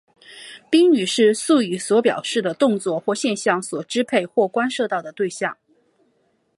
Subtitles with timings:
[0.67, 5.55] 宾语是述语所表示的动作或现象所支配或关涉到的对象。